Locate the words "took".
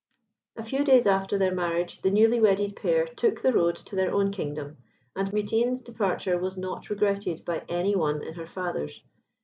3.05-3.43